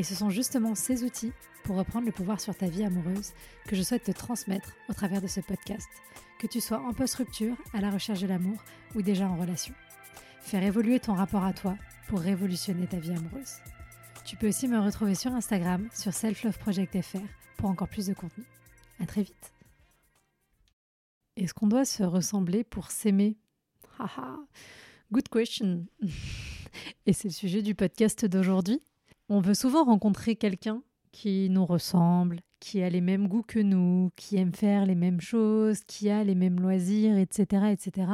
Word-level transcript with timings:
Et 0.00 0.02
ce 0.02 0.14
sont 0.14 0.30
justement 0.30 0.74
ces 0.74 1.04
outils 1.04 1.34
pour 1.62 1.76
reprendre 1.76 2.06
le 2.06 2.12
pouvoir 2.12 2.40
sur 2.40 2.56
ta 2.56 2.68
vie 2.68 2.84
amoureuse 2.84 3.34
que 3.66 3.76
je 3.76 3.82
souhaite 3.82 4.04
te 4.04 4.12
transmettre 4.12 4.72
au 4.88 4.94
travers 4.94 5.20
de 5.20 5.26
ce 5.26 5.40
podcast, 5.40 5.90
que 6.38 6.46
tu 6.46 6.58
sois 6.58 6.80
en 6.80 6.94
post-rupture, 6.94 7.54
à 7.74 7.82
la 7.82 7.90
recherche 7.90 8.22
de 8.22 8.26
l'amour 8.26 8.56
ou 8.94 9.02
déjà 9.02 9.28
en 9.28 9.36
relation. 9.36 9.74
Faire 10.40 10.62
évoluer 10.62 11.00
ton 11.00 11.12
rapport 11.12 11.44
à 11.44 11.52
toi 11.52 11.76
pour 12.08 12.20
révolutionner 12.20 12.86
ta 12.86 12.98
vie 12.98 13.10
amoureuse. 13.10 13.56
Tu 14.24 14.36
peux 14.36 14.48
aussi 14.48 14.68
me 14.68 14.80
retrouver 14.80 15.14
sur 15.14 15.34
Instagram, 15.34 15.86
sur 15.92 16.14
selfloveproject.fr 16.14 17.18
pour 17.58 17.68
encore 17.68 17.88
plus 17.88 18.06
de 18.06 18.14
contenu. 18.14 18.44
À 19.00 19.06
très 19.06 19.24
vite. 19.24 19.52
Est-ce 21.36 21.52
qu'on 21.52 21.66
doit 21.66 21.84
se 21.84 22.04
ressembler 22.04 22.64
pour 22.64 22.90
s'aimer? 22.90 23.36
Haha, 23.98 24.38
good 25.12 25.28
question. 25.28 25.84
Et 27.04 27.12
c'est 27.12 27.28
le 27.28 27.34
sujet 27.34 27.60
du 27.60 27.74
podcast 27.74 28.24
d'aujourd'hui. 28.24 28.80
On 29.32 29.40
veut 29.40 29.54
souvent 29.54 29.84
rencontrer 29.84 30.34
quelqu'un 30.34 30.82
qui 31.12 31.48
nous 31.50 31.64
ressemble, 31.64 32.40
qui 32.58 32.82
a 32.82 32.90
les 32.90 33.00
mêmes 33.00 33.28
goûts 33.28 33.44
que 33.46 33.60
nous, 33.60 34.10
qui 34.16 34.36
aime 34.36 34.52
faire 34.52 34.86
les 34.86 34.96
mêmes 34.96 35.20
choses, 35.20 35.84
qui 35.86 36.10
a 36.10 36.24
les 36.24 36.34
mêmes 36.34 36.58
loisirs, 36.58 37.16
etc. 37.16 37.66
etc. 37.70 38.10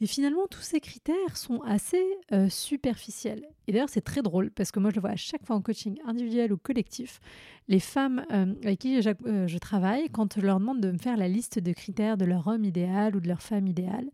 Et 0.00 0.06
finalement, 0.06 0.46
tous 0.46 0.62
ces 0.62 0.80
critères 0.80 1.36
sont 1.36 1.60
assez 1.60 2.02
euh, 2.32 2.48
superficiels. 2.48 3.46
Et 3.66 3.72
d'ailleurs, 3.72 3.90
c'est 3.90 4.00
très 4.00 4.22
drôle 4.22 4.50
parce 4.50 4.72
que 4.72 4.80
moi, 4.80 4.88
je 4.88 4.94
le 4.94 5.02
vois 5.02 5.10
à 5.10 5.16
chaque 5.16 5.44
fois 5.44 5.56
en 5.56 5.60
coaching 5.60 5.98
individuel 6.06 6.54
ou 6.54 6.56
collectif. 6.56 7.20
Les 7.68 7.78
femmes 7.78 8.24
euh, 8.32 8.54
avec 8.62 8.78
qui 8.78 9.02
je, 9.02 9.10
euh, 9.26 9.46
je, 9.46 9.58
travaille, 9.58 10.08
quand 10.08 10.36
je 10.36 10.40
leur 10.40 10.58
demande 10.58 10.80
de 10.80 10.90
me 10.90 10.98
faire 10.98 11.18
la 11.18 11.28
liste 11.28 11.58
de 11.58 11.72
critères 11.74 12.16
de 12.16 12.24
leur 12.24 12.46
homme 12.46 12.64
idéal 12.64 13.14
ou 13.14 13.20
de 13.20 13.28
leur 13.28 13.42
femme 13.42 13.66
idéale, 13.66 14.08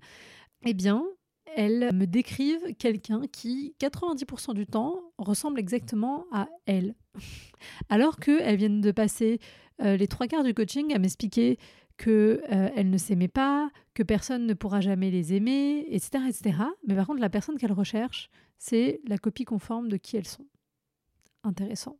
eh 0.65 0.75
bien, 0.75 1.05
elles 1.55 1.93
me 1.95 2.07
décrivent 2.07 2.75
quelqu'un 2.79 3.23
qui, 3.31 3.75
90% 3.81 4.55
du 4.55 4.67
temps, 4.67 5.01
ressemble 5.19 5.59
exactement 5.59 6.27
à 6.33 6.49
elle. 6.67 6.95
Alors 7.89 8.17
qu'elles 8.17 8.57
viennent 8.57 8.81
de 8.81 8.93
passer 8.93 9.39
euh, 9.83 9.97
les 9.97 10.09
trois 10.09 10.27
quarts 10.27 10.45
du 10.45 10.55
coaching 10.55 10.95
à 10.95 10.99
m'expliquer 10.99 11.59
qu'elles 11.97 12.43
euh, 12.51 12.83
ne 12.83 12.99
s'aimaient 12.99 13.29
pas, 13.29 13.71
que 13.95 14.03
personne 14.03 14.47
ne 14.47 14.55
pourra 14.55 14.81
jamais 14.81 15.11
les 15.11 15.35
aimer, 15.35 15.87
etc., 15.89 16.25
etc. 16.29 16.59
Mais 16.87 16.95
par 16.95 17.07
contre, 17.07 17.21
la 17.21 17.31
personne 17.31 17.57
qu'elles 17.57 17.73
recherchent, 17.73 18.31
c'est 18.59 19.01
la 19.07 19.19
copie 19.19 19.45
conforme 19.45 19.89
de 19.89 19.97
qui 19.97 20.17
elles 20.17 20.27
sont. 20.27 20.47
Intéressant. 21.43 21.99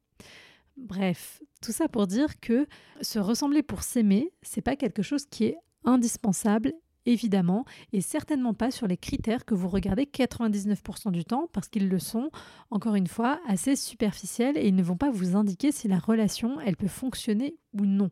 Bref, 0.77 1.43
tout 1.63 1.73
ça 1.73 1.89
pour 1.89 2.07
dire 2.07 2.39
que 2.41 2.67
se 3.01 3.19
ressembler 3.19 3.63
pour 3.63 3.83
s'aimer, 3.83 4.33
c'est 4.43 4.61
pas 4.61 4.77
quelque 4.77 5.03
chose 5.03 5.25
qui 5.27 5.45
est 5.45 5.57
indispensable 5.85 6.75
évidemment, 7.07 7.65
et 7.93 8.01
certainement 8.01 8.55
pas 8.55 8.71
sur 8.71 8.87
les 8.87 8.97
critères 8.97 9.45
que 9.45 9.55
vous 9.55 9.69
regardez 9.69 10.05
99% 10.05 11.11
du 11.11 11.25
temps, 11.25 11.49
parce 11.53 11.69
qu'ils 11.69 11.89
le 11.89 11.99
sont, 11.99 12.31
encore 12.71 12.95
une 12.95 13.07
fois, 13.07 13.41
assez 13.47 13.77
superficiels 13.77 14.57
et 14.57 14.69
ils 14.69 14.75
ne 14.75 14.83
vont 14.83 14.97
pas 14.97 15.11
vous 15.11 15.37
indiquer 15.37 15.73
si 15.73 15.89
la 15.89 15.99
relation, 15.99 16.61
elle 16.61 16.77
peut 16.77 16.89
fonctionner 16.89 17.57
ou 17.73 17.87
non. 17.87 18.11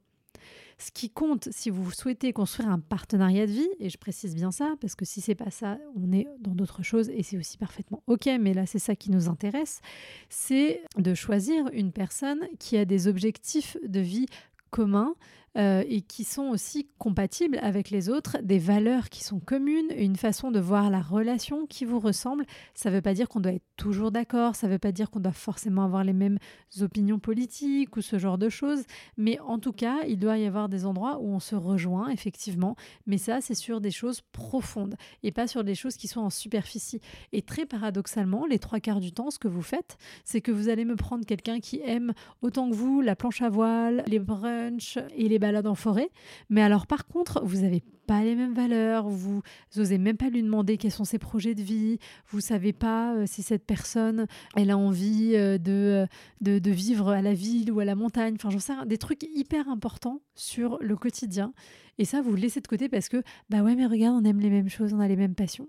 Ce 0.78 0.91
qui 0.91 1.09
compte, 1.09 1.48
si 1.53 1.70
vous 1.70 1.91
souhaitez 1.92 2.33
construire 2.33 2.69
un 2.69 2.81
partenariat 2.81 3.47
de 3.47 3.53
vie, 3.53 3.69
et 3.78 3.91
je 3.91 3.98
précise 3.98 4.34
bien 4.34 4.50
ça, 4.50 4.75
parce 4.81 4.95
que 4.95 5.05
si 5.05 5.20
c'est 5.20 5.34
pas 5.34 5.50
ça, 5.50 5.78
on 5.95 6.12
est 6.12 6.27
dans 6.41 6.55
d'autres 6.55 6.82
choses 6.82 7.09
et 7.11 7.22
c'est 7.22 7.38
aussi 7.38 7.56
parfaitement 7.56 8.03
ok, 8.06 8.28
mais 8.41 8.55
là 8.55 8.66
c'est 8.66 8.78
ça 8.78 8.97
qui 8.97 9.11
nous 9.11 9.28
intéresse, 9.28 9.81
c'est 10.28 10.82
de 10.99 11.15
choisir 11.15 11.69
une 11.72 11.93
personne 11.93 12.41
qui 12.59 12.76
a 12.76 12.84
des 12.84 13.06
objectifs 13.06 13.76
de 13.87 14.00
vie 14.00 14.26
communs, 14.71 15.15
euh, 15.56 15.84
et 15.88 16.00
qui 16.00 16.25
sont 16.25 16.48
aussi 16.48 16.88
compatibles 16.98 17.59
avec 17.62 17.91
les 17.91 18.09
autres, 18.09 18.38
des 18.42 18.59
valeurs 18.59 19.09
qui 19.09 19.22
sont 19.22 19.38
communes, 19.38 19.92
une 19.97 20.16
façon 20.16 20.50
de 20.50 20.59
voir 20.59 20.91
la 20.91 21.00
relation 21.00 21.66
qui 21.66 21.84
vous 21.84 22.00
ressemble. 22.00 22.44
Ça 22.75 22.91
ne 22.91 22.97
veut 22.97 23.03
pas 23.03 23.15
dire 23.15 23.28
qu'on 23.28 23.41
doit 23.41 23.53
être 23.53 23.64
toujours 23.76 24.10
d'accord, 24.10 24.56
ça 24.56 24.66
ne 24.66 24.72
veut 24.72 24.78
pas 24.78 24.93
dire 24.93 25.10
qu'on 25.10 25.20
doit 25.20 25.32
forcément 25.32 25.84
avoir 25.84 26.03
les 26.03 26.12
mêmes 26.12 26.38
opinions 26.81 27.19
politiques 27.19 27.97
ou 27.97 28.03
ce 28.03 28.19
genre 28.19 28.38
de 28.38 28.48
choses, 28.48 28.82
mais 29.16 29.38
en 29.41 29.59
tout 29.59 29.72
cas, 29.72 29.98
il 30.09 30.19
doit 30.19 30.38
y 30.38 30.47
avoir 30.47 30.69
des 30.69 30.87
endroits 30.87 31.19
où 31.20 31.28
on 31.28 31.41
se 31.41 31.54
rejoint, 31.54 32.09
effectivement, 32.09 32.76
mais 33.06 33.19
ça, 33.19 33.41
c'est 33.41 33.54
sur 33.54 33.81
des 33.81 33.91
choses 33.91 34.22
profondes 34.32 34.97
et 35.22 35.32
pas 35.32 35.47
sur 35.47 35.64
des 35.64 35.75
choses 35.75 35.97
qui 35.97 36.09
sont 36.09 36.20
en 36.20 36.31
superficie. 36.31 37.00
Et 37.32 37.43
très 37.43 37.66
paradoxalement, 37.66 38.47
les 38.47 38.59
trois 38.59 38.81
quarts 38.81 39.00
du 39.00 39.12
temps, 39.12 39.31
ce 39.31 39.38
que 39.38 39.48
vous 39.48 39.62
faites, 39.62 39.98
c'est 40.25 40.41
que 40.41 40.53
vous 40.53 40.69
allez 40.69 40.84
me 40.84 40.97
prendre 40.97 41.25
quelqu'un 41.25 41.60
qui 41.60 41.81
aime 41.84 42.12
autant 42.43 42.69
que 42.69 42.75
vous 42.75 43.00
la 43.00 43.16
planche 43.16 43.43
à 43.43 43.48
voile, 43.48 44.03
les 44.06 44.19
brunchs 44.19 44.98
et 45.16 45.28
les 45.28 45.38
balade 45.44 45.66
en 45.66 45.75
forêt. 45.75 46.10
Mais 46.49 46.62
alors, 46.62 46.87
par 46.87 47.06
contre, 47.06 47.44
vous 47.44 47.62
n'avez 47.62 47.82
pas 48.06 48.22
les 48.22 48.34
mêmes 48.34 48.55
valeurs, 48.55 49.09
vous 49.09 49.43
n'osez 49.77 49.99
même 49.99 50.16
pas 50.16 50.31
lui 50.31 50.43
demander 50.43 50.77
quels 50.77 50.91
sont 50.91 51.05
ses 51.05 51.19
projets 51.19 51.55
de 51.55 51.62
vie, 51.62 51.99
vous 52.28 52.41
savez 52.41 52.72
pas 52.72 53.15
euh, 53.15 53.25
si 53.27 53.43
cette 53.43 53.65
personne, 53.65 54.27
elle 54.56 54.71
a 54.71 54.78
envie 54.78 55.32
euh, 55.34 55.59
de, 55.59 56.06
de, 56.41 56.59
de, 56.59 56.71
vivre 56.71 57.10
à 57.10 57.22
la 57.22 57.34
ville 57.34 57.71
ou 57.71 57.81
à 57.81 57.84
la 57.84 57.94
montagne. 57.94 58.34
Enfin, 58.37 58.50
j'en 58.50 58.59
sais 58.59 58.72
des 58.87 58.99
trucs 58.99 59.22
hyper 59.34 59.69
importants 59.69 60.21
sur 60.34 60.78
le 60.81 60.97
quotidien. 60.97 61.53
Et 61.99 62.05
ça, 62.05 62.22
vous 62.22 62.34
laissez 62.34 62.61
de 62.61 62.66
côté 62.66 62.88
parce 62.88 63.09
que, 63.09 63.22
bah 63.50 63.62
ouais, 63.62 63.75
mais 63.75 63.87
regarde, 63.87 64.16
on 64.21 64.28
aime 64.28 64.41
les 64.41 64.50
mêmes 64.50 64.69
choses, 64.69 64.93
on 64.93 65.00
a 65.00 65.09
les 65.09 65.16
mêmes 65.16 65.34
passions. 65.34 65.69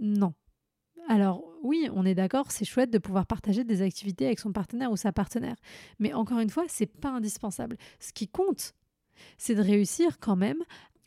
Non. 0.00 0.34
Alors 1.08 1.44
oui, 1.62 1.88
on 1.94 2.04
est 2.04 2.14
d'accord, 2.14 2.50
c'est 2.50 2.64
chouette 2.64 2.90
de 2.90 2.98
pouvoir 2.98 3.26
partager 3.26 3.64
des 3.64 3.82
activités 3.82 4.26
avec 4.26 4.38
son 4.38 4.52
partenaire 4.52 4.90
ou 4.90 4.96
sa 4.96 5.12
partenaire. 5.12 5.56
Mais 5.98 6.12
encore 6.12 6.38
une 6.38 6.50
fois, 6.50 6.64
c'est 6.68 6.86
pas 6.86 7.10
indispensable. 7.10 7.76
Ce 8.00 8.12
qui 8.12 8.28
compte, 8.28 8.74
c'est 9.38 9.54
de 9.54 9.62
réussir 9.62 10.18
quand 10.18 10.36
même 10.36 10.62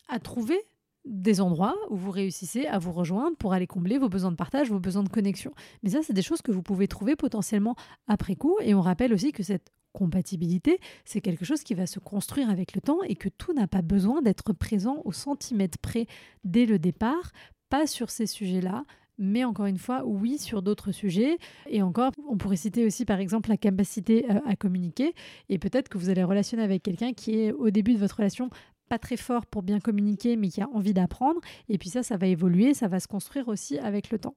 à 0.08 0.20
trouver 0.20 0.60
des 1.06 1.40
endroits 1.40 1.76
où 1.90 1.96
vous 1.96 2.12
réussissez 2.12 2.66
à 2.66 2.80
vous 2.80 2.92
rejoindre 2.92 3.38
pour 3.38 3.54
aller 3.54 3.68
combler 3.68 3.98
vos 3.98 4.10
besoins 4.10 4.32
de 4.32 4.36
partage, 4.36 4.70
vos 4.70 4.80
besoins 4.80 5.04
de 5.04 5.10
connexion. 5.10 5.54
Mais 5.84 5.92
ça, 5.92 6.00
c'est 6.02 6.14
des 6.14 6.22
choses 6.22 6.42
que 6.42 6.52
vous 6.52 6.64
pouvez 6.64 6.88
trouver 6.88 7.16
potentiellement 7.16 7.76
après 8.08 8.36
coup. 8.36 8.58
Et 8.62 8.74
on 8.74 8.82
rappelle 8.82 9.14
aussi 9.14 9.32
que 9.32 9.44
cette 9.44 9.72
compatibilité, 9.94 10.80
c'est 11.06 11.22
quelque 11.22 11.46
chose 11.46 11.64
qui 11.64 11.74
va 11.74 11.88
se 11.88 12.00
construire 12.00 12.50
avec 12.50 12.76
le 12.76 12.82
temps 12.82 13.02
et 13.04 13.16
que 13.16 13.30
tout 13.30 13.54
n'a 13.54 13.68
pas 13.68 13.82
besoin 13.82 14.22
d'être 14.22 14.52
présent 14.52 15.02
au 15.06 15.12
centimètre 15.12 15.78
près 15.78 16.08
dès 16.44 16.66
le 16.66 16.80
départ, 16.80 17.32
pas 17.70 17.88
sur 17.88 18.10
ces 18.10 18.28
sujets-là, 18.28 18.84
mais 19.18 19.44
encore 19.44 19.66
une 19.66 19.78
fois, 19.78 20.04
oui, 20.06 20.38
sur 20.38 20.62
d'autres 20.62 20.92
sujets. 20.92 21.38
Et 21.70 21.82
encore, 21.82 22.12
on 22.30 22.38
pourrait 22.38 22.56
citer 22.56 22.86
aussi 22.86 23.06
par 23.06 23.20
exemple 23.20 23.50
la 23.50 23.58
capacité 23.58 24.26
euh, 24.30 24.40
à 24.46 24.56
communiquer. 24.56 25.14
Et 25.50 25.58
peut-être 25.58 25.90
que 25.90 25.98
vous 25.98 26.10
allez 26.10 26.24
relationner 26.24 26.64
avec 26.64 26.84
quelqu'un 26.84 27.14
qui 27.14 27.40
est 27.40 27.52
au 27.52 27.70
début 27.70 27.94
de 27.94 28.00
votre 28.00 28.18
relation 28.18 28.50
pas 28.90 29.00
très 29.00 29.18
fort 29.18 29.46
pour 29.46 29.64
bien 29.64 29.80
communiquer, 29.80 30.36
mais 30.36 30.50
qui 30.50 30.62
a 30.62 30.70
envie 30.70 30.94
d'apprendre. 30.94 31.40
Et 31.70 31.78
puis 31.78 31.90
ça, 31.90 32.04
ça 32.04 32.18
va 32.18 32.28
évoluer, 32.28 32.74
ça 32.74 32.88
va 32.88 33.00
se 33.00 33.08
construire 33.08 33.48
aussi 33.48 33.80
avec 33.80 34.12
le 34.12 34.20
temps. 34.20 34.36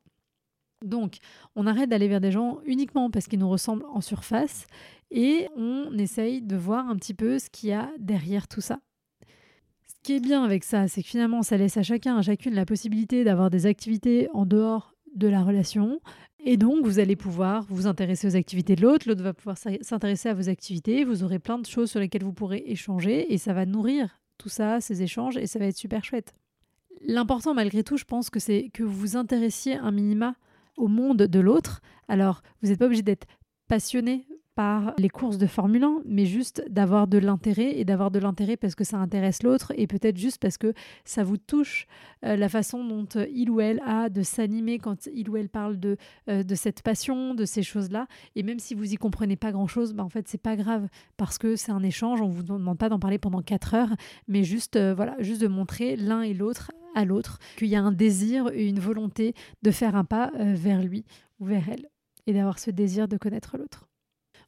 Donc, 0.84 1.16
on 1.56 1.66
arrête 1.66 1.90
d'aller 1.90 2.08
vers 2.08 2.20
des 2.20 2.30
gens 2.30 2.60
uniquement 2.64 3.10
parce 3.10 3.26
qu'ils 3.26 3.40
nous 3.40 3.50
ressemblent 3.50 3.86
en 3.86 4.00
surface 4.00 4.66
et 5.10 5.48
on 5.56 5.96
essaye 5.98 6.40
de 6.40 6.56
voir 6.56 6.88
un 6.88 6.96
petit 6.96 7.14
peu 7.14 7.38
ce 7.38 7.50
qu'il 7.50 7.70
y 7.70 7.72
a 7.72 7.90
derrière 7.98 8.46
tout 8.46 8.60
ça. 8.60 8.78
Qui 10.08 10.14
est 10.14 10.20
bien 10.20 10.42
avec 10.42 10.64
ça, 10.64 10.88
c'est 10.88 11.02
que 11.02 11.08
finalement, 11.08 11.42
ça 11.42 11.58
laisse 11.58 11.76
à 11.76 11.82
chacun, 11.82 12.16
à 12.16 12.22
chacune 12.22 12.54
la 12.54 12.64
possibilité 12.64 13.24
d'avoir 13.24 13.50
des 13.50 13.66
activités 13.66 14.26
en 14.32 14.46
dehors 14.46 14.94
de 15.14 15.28
la 15.28 15.42
relation. 15.42 16.00
Et 16.42 16.56
donc, 16.56 16.82
vous 16.82 16.98
allez 16.98 17.14
pouvoir 17.14 17.66
vous 17.68 17.86
intéresser 17.86 18.26
aux 18.26 18.34
activités 18.34 18.74
de 18.74 18.80
l'autre, 18.80 19.06
l'autre 19.06 19.22
va 19.22 19.34
pouvoir 19.34 19.58
s'intéresser 19.58 20.30
à 20.30 20.32
vos 20.32 20.48
activités, 20.48 21.04
vous 21.04 21.24
aurez 21.24 21.38
plein 21.38 21.58
de 21.58 21.66
choses 21.66 21.90
sur 21.90 22.00
lesquelles 22.00 22.24
vous 22.24 22.32
pourrez 22.32 22.64
échanger 22.64 23.34
et 23.34 23.36
ça 23.36 23.52
va 23.52 23.66
nourrir 23.66 24.18
tout 24.38 24.48
ça, 24.48 24.80
ces 24.80 25.02
échanges, 25.02 25.36
et 25.36 25.46
ça 25.46 25.58
va 25.58 25.66
être 25.66 25.76
super 25.76 26.02
chouette. 26.02 26.32
L'important, 27.02 27.52
malgré 27.52 27.84
tout, 27.84 27.98
je 27.98 28.06
pense 28.06 28.30
que 28.30 28.40
c'est 28.40 28.70
que 28.72 28.84
vous 28.84 28.98
vous 28.98 29.16
intéressiez 29.18 29.74
un 29.74 29.90
minima 29.90 30.36
au 30.78 30.88
monde 30.88 31.18
de 31.18 31.38
l'autre. 31.38 31.82
Alors, 32.08 32.40
vous 32.62 32.70
n'êtes 32.70 32.78
pas 32.78 32.86
obligé 32.86 33.02
d'être 33.02 33.26
passionné 33.68 34.26
par 34.58 34.92
les 34.98 35.08
courses 35.08 35.38
de 35.38 35.46
Formule 35.46 35.84
1, 35.84 36.02
mais 36.04 36.26
juste 36.26 36.64
d'avoir 36.68 37.06
de 37.06 37.18
l'intérêt 37.18 37.78
et 37.78 37.84
d'avoir 37.84 38.10
de 38.10 38.18
l'intérêt 38.18 38.56
parce 38.56 38.74
que 38.74 38.82
ça 38.82 38.96
intéresse 38.96 39.44
l'autre 39.44 39.72
et 39.76 39.86
peut-être 39.86 40.16
juste 40.16 40.38
parce 40.38 40.58
que 40.58 40.74
ça 41.04 41.22
vous 41.22 41.36
touche 41.36 41.86
euh, 42.24 42.34
la 42.34 42.48
façon 42.48 42.84
dont 42.84 43.06
euh, 43.14 43.28
il 43.32 43.50
ou 43.50 43.60
elle 43.60 43.80
a 43.86 44.08
de 44.08 44.24
s'animer 44.24 44.80
quand 44.80 45.08
il 45.14 45.30
ou 45.30 45.36
elle 45.36 45.48
parle 45.48 45.78
de, 45.78 45.96
euh, 46.28 46.42
de 46.42 46.54
cette 46.56 46.82
passion, 46.82 47.34
de 47.34 47.44
ces 47.44 47.62
choses-là. 47.62 48.08
Et 48.34 48.42
même 48.42 48.58
si 48.58 48.74
vous 48.74 48.92
y 48.92 48.96
comprenez 48.96 49.36
pas 49.36 49.52
grand-chose, 49.52 49.94
bah, 49.94 50.02
en 50.02 50.08
fait, 50.08 50.26
c'est 50.26 50.42
pas 50.42 50.56
grave 50.56 50.88
parce 51.16 51.38
que 51.38 51.54
c'est 51.54 51.70
un 51.70 51.84
échange. 51.84 52.20
On 52.20 52.28
vous 52.28 52.42
demande 52.42 52.78
pas 52.78 52.88
d'en 52.88 52.98
parler 52.98 53.18
pendant 53.18 53.42
quatre 53.42 53.74
heures, 53.74 53.94
mais 54.26 54.42
juste, 54.42 54.76
voilà, 54.76 55.14
juste 55.20 55.40
de 55.40 55.46
montrer 55.46 55.94
l'un 55.94 56.22
et 56.22 56.34
l'autre 56.34 56.72
à 56.96 57.04
l'autre 57.04 57.38
qu'il 57.58 57.68
y 57.68 57.76
a 57.76 57.80
un 57.80 57.92
désir 57.92 58.50
et 58.52 58.66
une 58.66 58.80
volonté 58.80 59.34
de 59.62 59.70
faire 59.70 59.94
un 59.94 60.04
pas 60.04 60.32
vers 60.34 60.82
lui 60.82 61.04
ou 61.38 61.44
vers 61.44 61.68
elle 61.68 61.86
et 62.26 62.32
d'avoir 62.32 62.58
ce 62.58 62.72
désir 62.72 63.06
de 63.06 63.16
connaître 63.16 63.56
l'autre. 63.56 63.88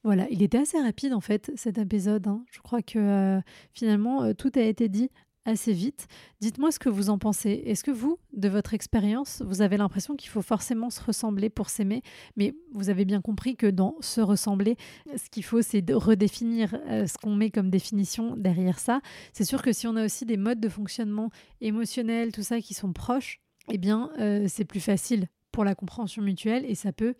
Voilà, 0.02 0.26
il 0.30 0.42
était 0.42 0.58
assez 0.58 0.80
rapide 0.80 1.12
en 1.12 1.20
fait 1.20 1.52
cet 1.56 1.78
épisode. 1.78 2.26
Hein. 2.26 2.44
Je 2.50 2.60
crois 2.60 2.82
que 2.82 2.98
euh, 2.98 3.40
finalement 3.74 4.22
euh, 4.22 4.32
tout 4.32 4.50
a 4.54 4.62
été 4.62 4.88
dit 4.88 5.10
assez 5.44 5.72
vite. 5.72 6.06
Dites-moi 6.40 6.70
ce 6.70 6.78
que 6.78 6.88
vous 6.88 7.10
en 7.10 7.18
pensez. 7.18 7.62
Est-ce 7.66 7.82
que 7.82 7.90
vous, 7.90 8.18
de 8.34 8.48
votre 8.48 8.74
expérience, 8.74 9.42
vous 9.44 9.62
avez 9.62 9.78
l'impression 9.78 10.14
qu'il 10.14 10.28
faut 10.28 10.42
forcément 10.42 10.90
se 10.90 11.02
ressembler 11.02 11.48
pour 11.48 11.70
s'aimer? 11.70 12.02
Mais 12.36 12.54
vous 12.72 12.90
avez 12.90 13.04
bien 13.04 13.20
compris 13.20 13.56
que 13.56 13.66
dans 13.66 13.96
se 14.00 14.20
ressembler, 14.20 14.76
ce 15.16 15.28
qu'il 15.30 15.44
faut, 15.44 15.62
c'est 15.62 15.82
de 15.82 15.94
redéfinir 15.94 16.78
euh, 16.88 17.06
ce 17.06 17.16
qu'on 17.18 17.34
met 17.34 17.50
comme 17.50 17.70
définition 17.70 18.36
derrière 18.36 18.78
ça. 18.78 19.00
C'est 19.32 19.44
sûr 19.44 19.62
que 19.62 19.72
si 19.72 19.86
on 19.86 19.96
a 19.96 20.04
aussi 20.04 20.24
des 20.24 20.36
modes 20.36 20.60
de 20.60 20.68
fonctionnement 20.68 21.30
émotionnels, 21.60 22.32
tout 22.32 22.42
ça 22.42 22.60
qui 22.60 22.74
sont 22.74 22.92
proches, 22.92 23.40
eh 23.72 23.78
bien, 23.78 24.10
c'est 24.48 24.64
plus 24.64 24.80
facile 24.80 25.28
pour 25.52 25.64
la 25.64 25.74
compréhension 25.74 26.22
mutuelle 26.22 26.64
et 26.66 26.74
ça 26.74 26.92
peut 26.92 27.14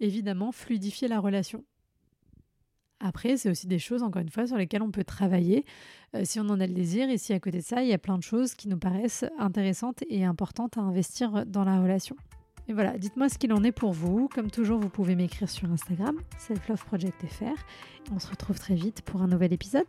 évidemment 0.00 0.52
fluidifier 0.52 1.08
la 1.08 1.20
relation. 1.20 1.64
Après, 3.04 3.36
c'est 3.36 3.50
aussi 3.50 3.66
des 3.66 3.78
choses, 3.78 4.02
encore 4.02 4.22
une 4.22 4.30
fois, 4.30 4.46
sur 4.46 4.56
lesquelles 4.56 4.82
on 4.82 4.90
peut 4.90 5.04
travailler 5.04 5.66
euh, 6.14 6.22
si 6.24 6.40
on 6.40 6.48
en 6.48 6.58
a 6.58 6.66
le 6.66 6.72
désir. 6.72 7.10
Et 7.10 7.18
si 7.18 7.34
à 7.34 7.38
côté 7.38 7.58
de 7.58 7.62
ça, 7.62 7.82
il 7.82 7.88
y 7.88 7.92
a 7.92 7.98
plein 7.98 8.16
de 8.16 8.22
choses 8.22 8.54
qui 8.54 8.66
nous 8.66 8.78
paraissent 8.78 9.26
intéressantes 9.38 10.02
et 10.08 10.24
importantes 10.24 10.78
à 10.78 10.80
investir 10.80 11.44
dans 11.44 11.64
la 11.64 11.80
relation. 11.80 12.16
Et 12.66 12.72
voilà, 12.72 12.96
dites-moi 12.96 13.28
ce 13.28 13.36
qu'il 13.36 13.52
en 13.52 13.62
est 13.62 13.72
pour 13.72 13.92
vous. 13.92 14.28
Comme 14.28 14.50
toujours, 14.50 14.80
vous 14.80 14.88
pouvez 14.88 15.16
m'écrire 15.16 15.50
sur 15.50 15.70
Instagram, 15.70 16.16
selfloveprojectfr. 16.38 17.62
On 18.10 18.18
se 18.18 18.28
retrouve 18.28 18.58
très 18.58 18.74
vite 18.74 19.02
pour 19.02 19.20
un 19.20 19.28
nouvel 19.28 19.52
épisode. 19.52 19.86